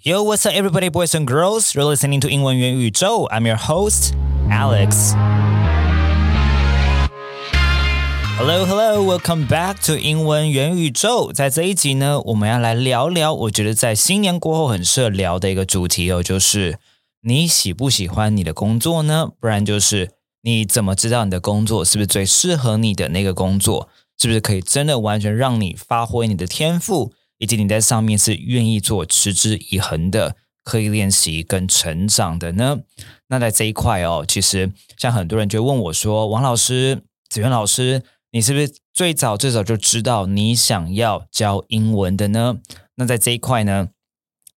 [0.00, 1.74] Yo, what's up, everybody, boys and girls?
[1.74, 3.28] You're listening to 英文元宇宙.
[3.30, 4.14] I'm your host,
[4.48, 5.12] Alex.
[8.38, 11.32] Hello, hello, welcome back to 英文元宇宙。
[11.32, 16.78] 在这一集呢，我们要来聊聊，我觉得在新年过后很适合聊的一个主题哦，就是
[17.22, 19.30] 你喜不喜欢你的工作呢？
[19.40, 20.12] 不然就是
[20.42, 23.88] 你怎么知道你的工作是不是最适合你的那个工作？
[24.16, 27.12] 是不是可以真的完全让你发挥你的天赋？
[27.38, 32.80] 以及你在上面是愿意做持之以恒的刻意练习跟成长的呢？
[33.28, 42.58] 那在这一块哦，其实像很多人就问我说：“王老师、子源老师，你是不是最早最早就知道你想要教英文的呢？”
[42.96, 43.88] 那在这一块呢，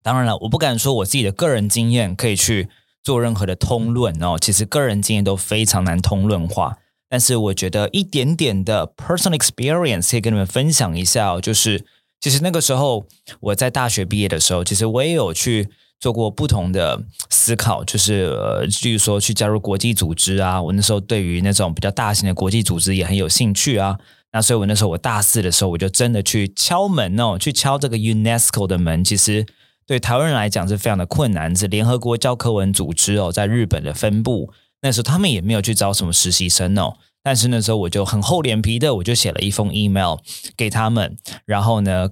[0.02, 2.70] 当然了，我不敢说我自己的个人经验可以去
[3.04, 4.38] 做任何的通论哦。
[4.40, 6.78] 其实个人经验都非常难通论化，
[7.10, 11.86] 但是我觉得一点点的 personal experience 可以跟你们分享一下哦，就是。
[12.20, 13.06] 其实那个时候，
[13.40, 15.70] 我在大学毕业的时候，其实我也有去
[16.00, 20.62] 做过不同的思考，就是呃，例如说去加入国际组织啊。
[20.62, 23.98] 我那时候对于那种比较大型的国际组织也很有兴趣啊。
[24.32, 29.04] 那所以我那时候我大四的时候，我就真的去敲门哦，去敲这个 UNESCO 的门。
[29.04, 29.46] 其实
[29.88, 34.54] 对台湾人来讲是非常的困难，是联合国教科文组织哦，在日本的分部。
[34.82, 36.98] 那时候他们也没有去招什么实习生哦。
[37.22, 40.18] 但是那时候我就很厚脸皮的，我就写了一封 email
[40.56, 42.10] 给他们，然后呢，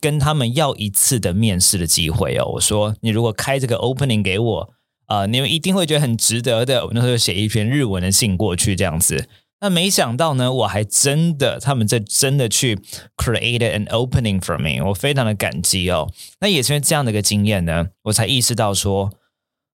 [0.00, 2.52] 跟他们要一次的面试的机会哦。
[2.54, 4.70] 我说，你如果开这个 opening 给我，
[5.06, 6.86] 啊，你们一定会觉得很值得的。
[6.86, 9.28] 我那时候写一篇日文的信过去，这样子。
[9.60, 12.78] 那没想到呢，我还真的，他们在真的去
[13.16, 16.12] created an opening for me，我非常的感激哦。
[16.40, 19.10] 那也是因为这样的一个经验呢，我才意识到说，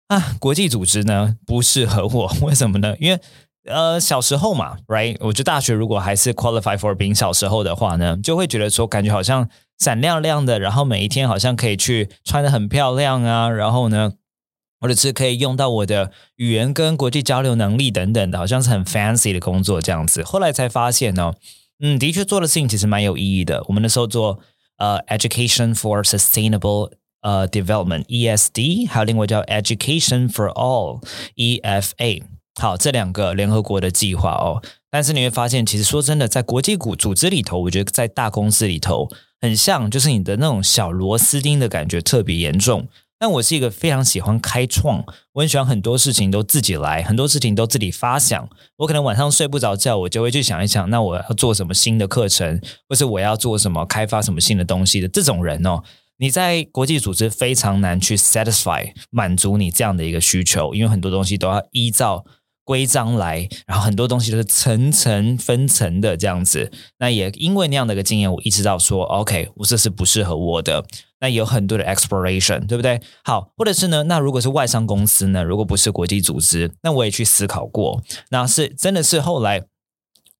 [0.07, 2.95] 啊，国际组织呢不适合我，为什么呢？
[2.99, 3.19] 因为
[3.65, 5.15] 呃，小时候嘛，right？
[5.21, 9.47] 我觉得大学如果还是 qualify for being 小时候的话呢，就会觉得说，感觉好像
[9.79, 14.13] 闪亮亮的，然后每一天好像可以去穿的很漂亮啊，然后呢，
[14.81, 20.23] 或者是可以用到我的语言跟国际交流能力等等的，好像是很 fancy 的工作这样子。
[20.23, 21.33] 后来才发现呢，
[21.79, 23.63] 嗯，的确做的事情其实蛮有意义的。
[23.69, 24.39] 我们那时候做
[24.77, 32.23] 呃 education for sustainable 呃 development（ESD），还有另外叫 education for all（EFA）。
[32.59, 39.09] 好，这两个联合国的计划哦，但是你会发现，其实说真的，在国际股组织里头，我觉得在大公司里头，
[39.41, 42.87] 很像就是你的那种小螺丝钉的感觉特别严重。
[43.19, 45.03] 但我是一个非常喜欢开创，
[45.33, 48.47] 我很喜欢很多事情都自己来，很多事情都自己发想。
[48.77, 55.81] 我可能晚上睡不着觉，我就会去想一想，那我要做什么新的课程，或是我要做什么开发什么新的东西的这种人哦。
[56.17, 62.23] 你在国际组织非常难去 satisfy 满足你这样的一个需求，因为很多东西都要依照。
[62.63, 66.71] 规章来，然后很多东西都是层层分层的这样子。
[66.99, 70.85] 那也因为那样的一个经验，我意识到说，OK，我这是不适合我的。
[71.19, 73.01] 那有很多的 exploration，对不对？
[73.23, 74.03] 好，或者是呢？
[74.03, 75.43] 那如果是外商公司呢？
[75.43, 78.03] 如果不是国际组织，那我也去思考过。
[78.29, 79.63] 那是真的是后来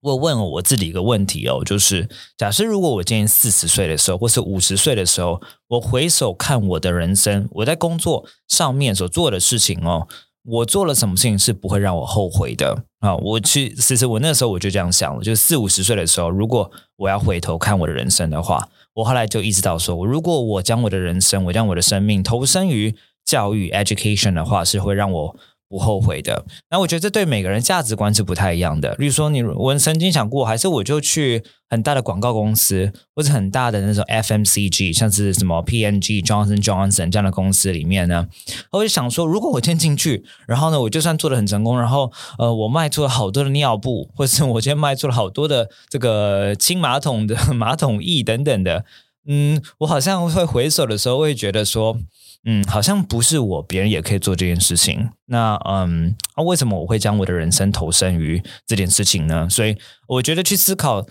[0.01, 10.09] 我问我自己一个问题哦，就是假设如果我今年四十岁的时候，或是五十岁的时候，我回首看我的人生，我在工作上面所做的事情哦。
[10.45, 13.15] 我做了什么事情是不会让我后悔的啊！
[13.15, 22.93] 我去，其实我那时候我就这样想了，就四五十岁的时候，如果我要回头看我的人生的话，我后来就意识到说，如果我将我的人生，我将我的生命投身于
[23.25, 25.35] 教育 education 的话，是会让我。
[25.73, 28.93] 不后悔的，那我觉得这对每个人价值观是不太一样的。
[28.99, 38.27] 例如说，你我曾经想过，还是我就去很大的广告公司，或者很大的那种 FMCG，像是什么 PNG、Johnson Johnson 这样的公司里面呢？
[38.69, 48.85] 我就想说，如果我今天进去，然后呢，我就算做的很成功，然后呃，我卖出了好多的尿布，或者是我今天卖出了好多的这个清马桶的 马桶液等等的，
[49.27, 51.97] 嗯，我好像会回首的时候会觉得说。
[52.45, 55.09] 嗯，好像不是我，别人也可以做这件事情。
[55.27, 59.47] 那嗯，那为什么我会将我的人生投身于这件事情呢？
[59.49, 59.77] 所以
[60.09, 61.05] 我觉得去思考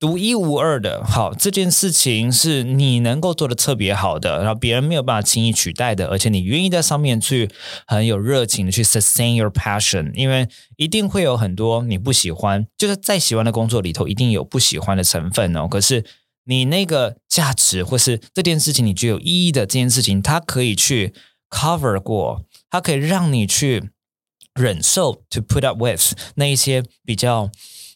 [0.00, 7.50] 独一无二的，好这件事情是你能够做的特别好的，然后别人没有办法轻易取代的，而且你愿意在上面去
[7.86, 10.48] 很有热情的去 sustain your passion，因为
[10.78, 15.68] 一定会有很多你不喜欢，就是再喜欢的工作里头，一定有不喜欢的成分哦。
[15.68, 16.02] 可是。
[16.48, 21.12] 你那个价值，或是这件事情你具有意义的这件事情，它可以去
[21.50, 23.90] cover 过，它可以让你去
[24.54, 27.50] 忍受 to put up with 那一些比较，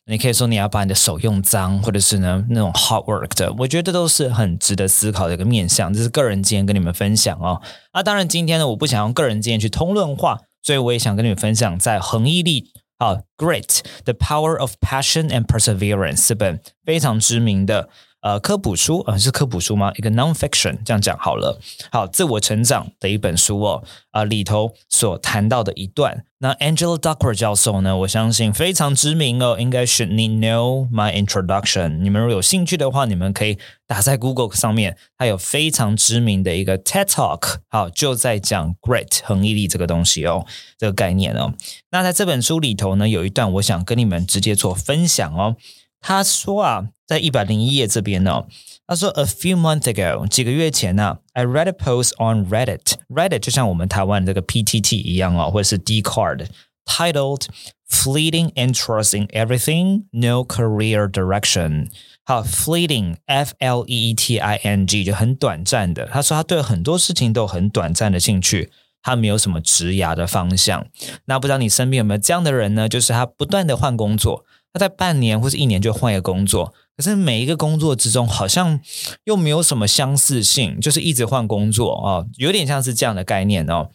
[0.04, 5.90] 你可以说你要把你的手用脏，或者是呢那种 hard work 的，我觉得都是很值得思考的一个面向。
[5.90, 7.62] 这是个人经验跟你们分享哦。
[7.94, 17.88] 那当然，今天呢，我不想用个人经验去通论化，所以我也想跟你们分享在恒毅力啊，Great the power of passion and perseverance 这本非常知名的。
[18.22, 19.92] 呃科普书，呃是科普书吗？
[19.96, 21.60] 一个 nonfiction 这样讲好了。
[21.90, 26.24] 好，自我成长的一本书哦，啊里头所谈到的一段。
[26.38, 31.98] 那 Angela Duckworth 教授呢，我相信非常知名哦，应该是你 know my introduction。
[31.98, 40.44] 你们如果有兴趣的话，你们可以打在 Google 上面，它有非常知名的一个 TED Talk，好就在讲 Great 恒毅力这个东西哦，
[40.76, 41.54] 这个概念哦。
[41.92, 45.56] 那在这本书里头呢，有一段我想跟你们直接做分享哦。
[46.02, 48.44] 他说啊，在一百零一页这边呢，
[48.86, 52.94] 他说：“A few months ago，几个月前呢，I read a post on Reddit。
[53.08, 57.44] Reddit 就像我们台湾这个 PTT 一样哦，或者是 Dcard，titled
[57.88, 61.88] ‘Fleeting Interest in Everything, No Career Direction’。
[62.24, 66.06] 好，fleeting，F L E E T I N G，就很短暂的。
[66.06, 68.70] 他说他对很多事情都很短暂的兴趣，
[69.02, 70.86] 他没有什么职涯的方向。
[71.26, 72.88] 那不知道你身边有没有这样的人呢？
[72.88, 78.79] 就是他不断的换工作。” 他在半年或是一年就换一个工作，可是每一个工作之中好像
[79.23, 83.89] 又没有什么相似性，就是一直换工作啊，有点像是这样的概念哦。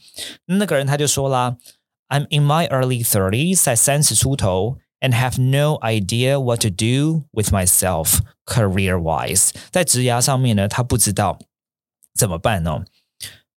[0.47, 1.57] 那个人他就说啦：“
[2.09, 9.51] I'm in my early thirties，在三十出头，and have no idea what to do with myself career-wise。
[9.71, 11.39] 在职涯上面呢，他不知道
[12.15, 12.85] 怎么办哦。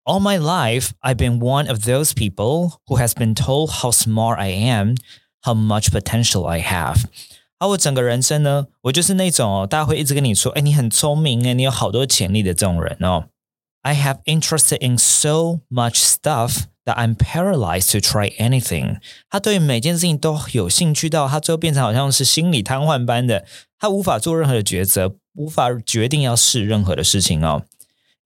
[0.04, 4.36] All my life, I've been one of those people who has been told how smart
[4.36, 4.96] I am。”
[5.43, 7.05] How much potential I have？
[7.58, 13.25] 而我整个人生呢，我就是那种哦，大家会一直跟你说，哎，你很聪明哎，你有好多潜力的这种人哦。
[13.82, 18.99] I have interested in so much stuff that I'm paralyzed to try anything。
[19.31, 23.44] 他对每件事情都有兴趣到，他最后变成好像是心理瘫痪般的，
[23.79, 27.62] 他无法做任何的抉择，无法决定要试任何的事情哦。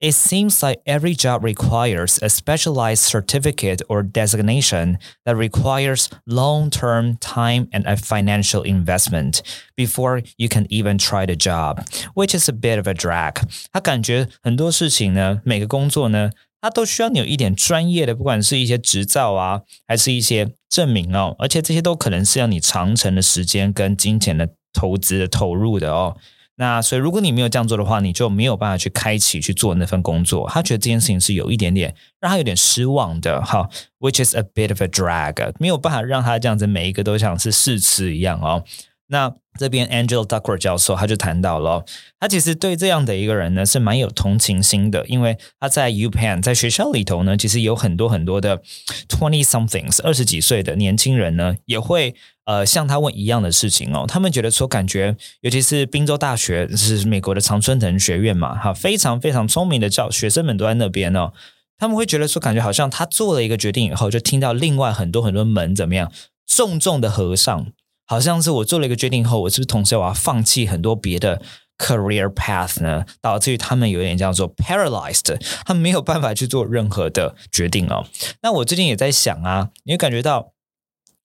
[0.02, 7.16] It seems like every job requires a specialized certificate or designation that requires long term
[7.18, 9.42] time and a financial investment
[9.76, 11.84] before you can even try the job,
[12.14, 13.42] which is a bit of a drag.
[13.72, 16.30] 他感觉很多事情呢，每个工作呢，
[16.60, 26.16] 它都需要你有一点专业的，不管是一些执照啊，还是一些证明哦，而且这些都可能是要你长程的时间跟金钱的投资的投入的哦。
[26.55, 30.47] 那所以，如果你没有这样做的话，你就没有办法去开启去做那份工作。
[30.49, 33.67] 他觉得这件事情是有一点点让他有点失望的，哈
[33.99, 38.63] ，which is a bit of a drag，没有办法让他这样子每一个都像是试吃一样哦。
[39.07, 41.85] 那这边 Angela Duckworth 教授他就谈到了，
[42.19, 48.61] 他其实对这样的一个人呢是蛮有同情心的，因为他在 UPenn 在学校里头呢，其实有很多很多的
[49.07, 52.15] twenty somethings 二十几岁的年轻人呢，也会
[52.45, 54.05] 呃向他问一样的事情哦。
[54.07, 61.33] 他们觉得说，感觉尤其是宾州大学是美国的常春藤学院嘛，哈，非常非常聪明的教学生们都在那边哦。
[61.77, 66.11] 他们会觉得说，感觉好像他做了一个决定以后，就听到另外很多很多门怎么样
[66.47, 67.67] 重重的合上。
[68.05, 71.41] 好像是我做了一个决定后，我是不是同时我要放弃很多别的
[71.77, 73.05] career path 呢？
[73.21, 78.05] 导致于他们有点叫做 paralyzed，他们没有办法去做任何的决定哦。
[78.41, 80.52] 那我最近也在想啊，你会感觉到。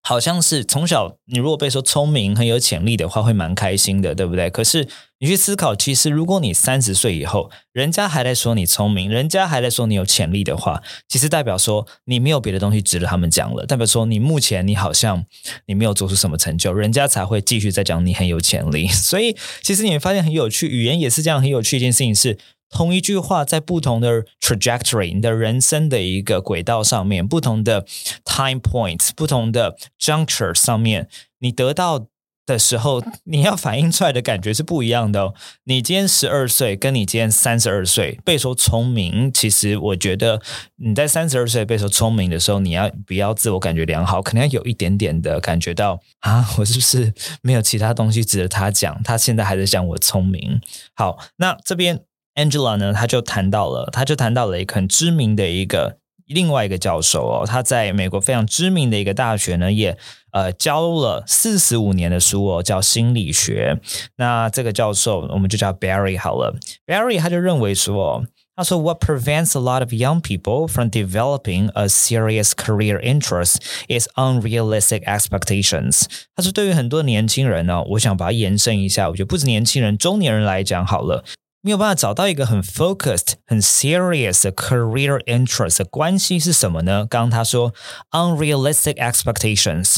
[0.03, 4.49] 好像是从小，你如果被说聪明、很有潜力的话，会蛮开心的，对不对？
[4.49, 15.25] 可是你去思考，其实如果你三十岁以后，人家还在说你聪明，人家还在说你有潜力的话，其实代表说你没有别的东西值得他们讲了，代表说你目前你好像
[15.67, 18.89] 你没有做出什么成就，人家才会继续在讲你很有潜力。
[18.95, 22.39] 所以其实你会发现很有趣，语言也是这样很有趣一件事情是。
[22.70, 27.87] 同一句话，在不同的 trajectory，你的人生的一个轨道上面，不同的
[28.25, 32.07] time points，不同的 juncture 上面，你得到
[32.45, 35.35] 的时候，你要反映出来的感觉是不一样的哦。
[35.64, 40.40] 你今天十二岁，跟你今天三十二岁，被说聪明，其实我觉得
[40.76, 44.23] 你在三十二岁被说聪明的时候，你要不要自我感觉良好？
[44.23, 47.12] 可能要有一点点的感觉到啊，我是不是
[47.43, 49.02] 没有其他东西值得他讲？
[49.02, 50.61] 他现在还在讲我聪明。
[50.95, 52.00] 好，那这边。
[52.38, 59.99] Angela 呢，他就谈到了，他就谈到了一个很知名的一个另外一个教授哦，他在美国非常知名的一个大学呢，也
[60.30, 63.80] 呃教了四十五年的书哦，叫心理学。
[64.16, 66.54] 那这个教授我们就叫 Barry 好了
[66.87, 73.57] ，Barry 他就认为说，他说 What prevents a lot of young people from developing a serious career interest
[73.88, 76.04] is unrealistic expectations。
[76.37, 81.25] 他说对于很多年轻人呢，我想把它延伸一下，我觉得不止年轻人，中年人来讲好了。
[81.61, 87.05] 没有办法找到一个很 focused、很 serious 的 career interest 的关系是什么呢？
[87.05, 87.73] 刚刚他说
[88.12, 89.97] unrealistic expectations，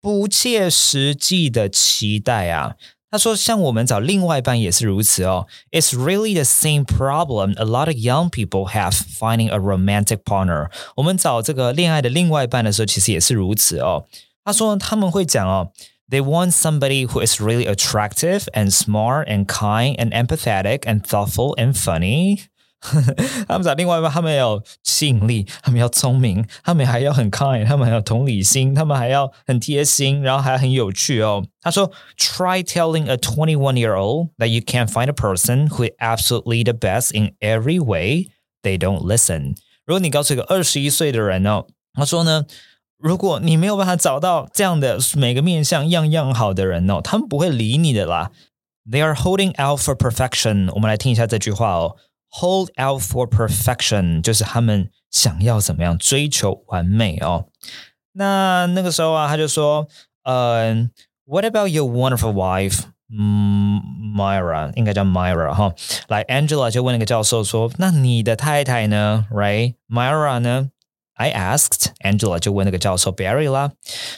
[0.00, 2.74] 不切实际的期待啊。
[3.08, 5.46] 他说，像我们找另外一半也是如此哦。
[5.70, 10.70] It's really the same problem a lot of young people have finding a romantic partner。
[10.96, 14.06] 我们找这个恋爱的另外一半的时候，其实也是如此哦。
[14.44, 15.70] 他说他们会讲哦。
[16.09, 21.73] They want somebody who is really attractive and smart and kind and empathetic and thoughtful and
[21.73, 22.47] funny.
[23.47, 31.45] 他们找另外一半，他们要吸引力，他们要聪明，他们还要很 kind，他们还要同理心，他们还要很贴心，然后还很有趣哦。
[31.61, 37.35] 他说，Try telling a twenty-one-year-old that you can't find a person who is absolutely the best in
[37.39, 38.29] every way.
[38.63, 39.55] They don't listen.
[39.85, 42.45] 如果你告诉一个二十一岁的人哦，他说呢，
[42.98, 48.30] 如果你没有办法找到这样的每个面相样样好的人哦，他们不会理你的啦。
[48.90, 50.70] They are holding out for perfection。
[50.74, 51.96] 我们来听一下这句话哦。
[52.40, 57.46] Hold out for perfection，就是他们想要怎么样追求完美哦。
[58.12, 59.86] 那那个时候啊，他就说，
[60.24, 60.88] 呃
[61.24, 62.80] ，What about your wonderful wife？
[63.08, 63.80] 嗯
[64.16, 65.72] ，Myra 应该叫 Myra 哈。
[66.08, 70.70] 来，Angela 就问那个教授说：“那你的太太呢？Right？Myra 呢
[71.15, 73.71] ？”I asked Angela 就问那个教授 Barry 啦。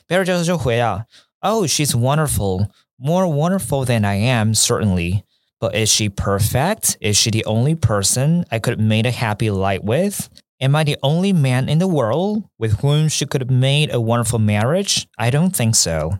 [0.07, 1.05] Barry 教授就回啊：“
[1.41, 2.67] Oh, she's wonderful,
[2.98, 5.24] more wonderful than I am, certainly.
[5.60, 6.98] But is she perfect?
[7.00, 10.27] Is she the only person I could have made a happy life with?
[10.60, 14.00] Am I the only man in the world with whom she could have made a
[14.00, 15.05] wonderful marriage?
[15.17, 16.19] I don't think so.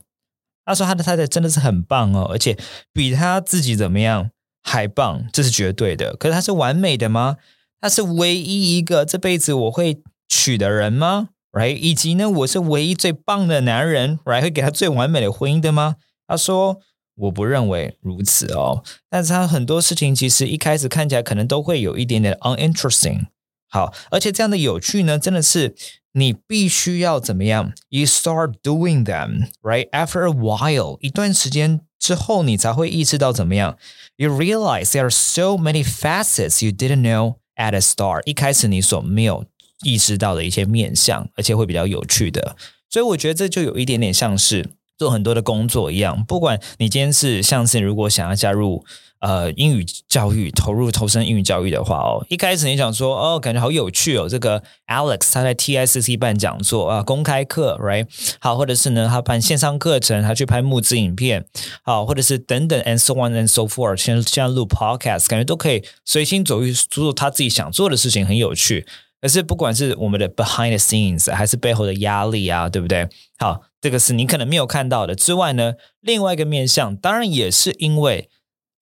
[0.66, 2.58] 他说他的太太真的是很棒哦，而且
[2.94, 6.16] 比他自己怎么样还棒，这是绝对的。
[6.16, 7.38] 可是他是完美的吗？
[7.82, 11.77] 他是唯一一个这辈子我会 娶的人吗？Right？
[11.77, 14.43] 以及呢，我是唯一最棒的男人，Right？
[14.43, 15.97] 会给他最完美的婚姻的吗？
[16.27, 16.81] 他说
[17.17, 18.85] 我不认为如此哦。
[19.09, 23.27] 但是他很多事情其实一开始看起来可能都会有一点点 uninteresting。
[23.71, 25.75] 好，而且这样的有趣呢，真的是
[26.13, 29.91] 你必须要怎么样？You start doing them, right?
[29.91, 33.77] After a while，一段时间之后，你才会意识到怎么样
[34.17, 38.23] ？You realize there are so many facets you didn't know at a start。
[38.25, 39.45] 一开始你所没有
[39.85, 42.57] 意识到的一些面向，而且会比较有趣的。
[42.91, 46.25] 所以我觉得这就有一点点像是做很多的工作一样。
[46.25, 48.85] 不管你今天是像是如果想要加入。
[49.21, 54.29] 呃，英语教育投入投身英语教育的话哦，一开始你想说哦，感觉好有趣哦。
[54.29, 58.07] 这个 Alex 他在 TICC 办讲座啊，公开课，right？
[58.39, 61.45] 好，或者是呢，他办线上课程，他去拍募资影片，
[61.83, 63.97] 好，或者是等等，and so on and so forth。
[63.97, 68.87] 现现在录 podcast，感觉都可以随心所欲做他自己想做的事情，很有趣。
[69.21, 73.09] 可是不管是我们的 behind the scenes，还是背后的压力啊，对不对？
[73.39, 75.15] 好，这个是你可能没有看到的。
[75.15, 78.29] 之外呢，另外一个面向，当然也是因为。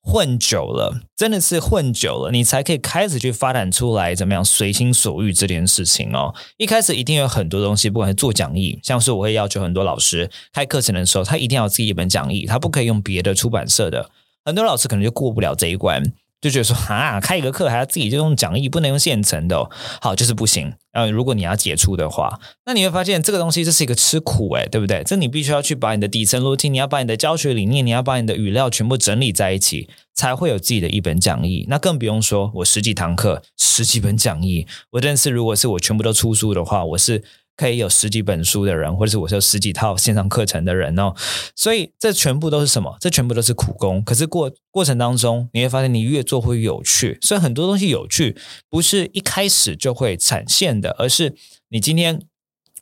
[0.08, 6.32] 混久了，真的是混久了，你才可以开始去发展出来怎么样随心所欲这件事情哦。
[6.58, 14.08] 一开始一定有很多东西，不管是做讲义，像是我会要求很多老师开课程的时候，他一定要自己一本讲义，他不可以用别的出版社的。
[14.44, 16.00] 很多老师可能就过不了这一关。
[16.40, 19.68] 就觉得说啊，开一个课还要自己就用讲义，不能用现成的，
[20.00, 20.74] 好就是不行。
[20.92, 25.02] 然呃，如果你要解除的话，那你会发现这个东西这是一个吃苦诶，对不对？
[25.04, 31.66] 这你必须要去把你的底层逻辑，你要把你的教学理念，你要把你的语料全部整理在一起，才会有自己的一本讲义。
[31.68, 34.66] 那更不用说我十几堂课，十几本讲义。
[34.90, 37.24] 我认识，如果是我全部都出书的话，我是。
[37.56, 41.14] 可以有十几本书的人，或者是我是有十几套线上课程的人哦，
[41.54, 42.96] 所以这全部都是什么？
[43.00, 44.04] 这全部都是苦工。
[44.04, 47.18] 可是过过程当中，你会发现你越做会有趣。
[47.22, 48.36] 所以很多东西有趣，
[48.68, 51.34] 不是一开始就会展现的，而是
[51.70, 52.20] 你今天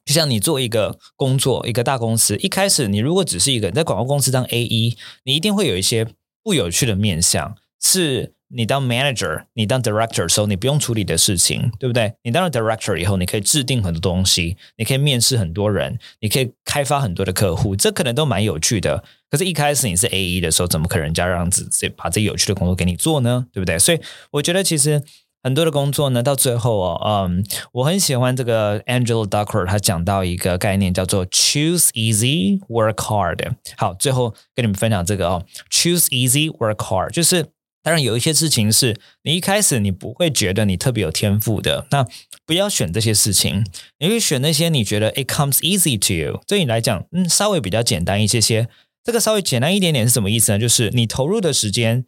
[0.05, 6.07] 就像你做一个工作，一个大公司，一开始你如果只是一个在广告公司当 A E，你一定会有一些
[6.43, 8.33] 不有趣的面相是。
[8.57, 12.15] 你当 manager，你当 director 的时候，你不用处理的事情，对不对？
[12.23, 19.03] 你当了 director 以后，你可以制定很多东西，你可以面试很多人，你可以开发很多的客户，这可能都蛮有趣的。
[19.29, 23.47] 可是，一开始你是 A E 的时候，怎么可能人家让自己把这有趣的工作给你做呢？
[23.53, 23.77] 对不对？
[23.77, 23.99] 所以，
[24.31, 25.03] 我觉得其实
[25.43, 33.55] 很多的工作呢，到最后哦，嗯，我很喜欢这个 Angela Ducker，他讲到一个概念叫做 choose easy work hard。
[33.77, 37.47] 好，最后跟你们分享这个哦，choose easy work hard，就是。
[37.85, 42.07] 当然，有一些事情是你一开始你不会觉得你特别有天赋的，那
[42.47, 43.67] 不要选这些事情，
[43.99, 48.69] 你会选那些你觉得 it comes easy to you，对你来讲，嗯，稍微比较简单一些些。
[49.05, 50.59] 这个稍微简单一点点是什么意思呢？
[50.59, 52.07] 就是你投入的时间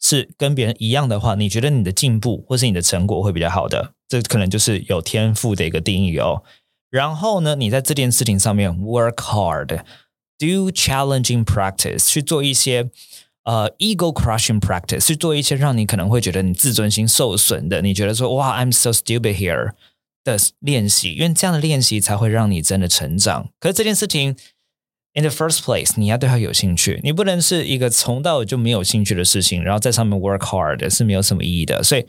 [0.00, 6.42] 是跟别人一样的话，你觉得你的进步或是你的成果会比较好的，这可能就是有天赋的一个定义哦。
[6.90, 12.90] 然后呢，你在这件事情上面 work hard，do challenging practice，去做一些。
[13.44, 19.72] 呃，ego crushing practice 去做一些让你可能会觉得你自尊心受损的，你觉得说哇，I'm so stupid here
[20.22, 23.48] 的练习，因为这样的练习才会让你真的成长。
[23.58, 24.36] 可是这件事情
[25.14, 31.82] ，in the first place，你要对它有兴趣，你不能是一个从到就没有兴趣的事情，然后在上面 work hard 是没有什么意义的。
[31.82, 32.06] 所以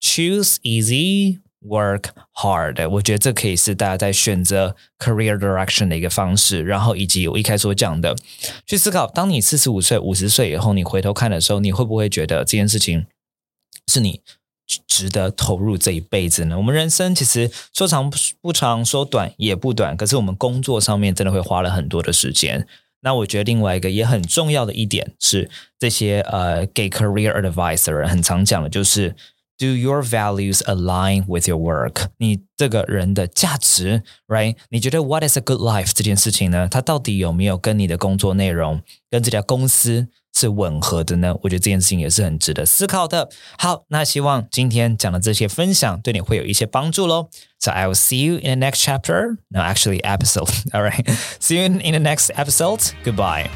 [0.00, 2.88] ，choose easy work hard。
[2.90, 6.62] 我觉得这可以是大家在选择 career direction 的一个方式。
[6.62, 8.14] 然后以及我一开始所讲的，
[8.66, 13.06] 去思考，当你四十五岁、五十岁以后，你回头看的时候，你会不会觉得这件事情
[13.86, 14.20] 是你
[14.86, 16.56] 值得投入这一辈子呢？
[16.56, 18.10] 我们人生其实说长
[18.40, 22.66] 不长，说短也不短，可是我们工作上面真的会花了很多的时间。
[23.00, 29.14] 那我觉得另外一个也很重要的一点是，这些呃给 career advisor 很常讲的就是。
[29.57, 32.07] Do your values align with your work？
[32.17, 34.55] 你这个人的价值，right？
[34.69, 36.67] 你觉得 What is a good life 这件事情呢？
[36.67, 38.81] 它到底有没有跟你的工作内容、
[39.11, 41.35] 跟这家公司是吻合的呢？
[41.43, 43.29] 我觉得这件事情也是很值得思考的。
[43.59, 47.29] 好，那希望今天讲的这些分享对你会有一些帮助喽。
[47.59, 49.37] So I will see you in the next chapter.
[49.49, 50.49] No, actually, episode.
[50.73, 51.05] All right.
[51.39, 52.81] See you in the next episode.
[53.03, 53.51] Goodbye.